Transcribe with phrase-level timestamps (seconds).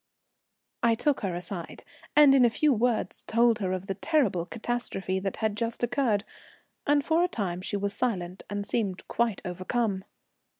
[0.81, 1.83] I took her aside,
[2.15, 6.23] and in a few words told her of the terrible catastrophe that had just occurred,
[6.87, 10.03] and for a time she was silent and seemed quite overcome.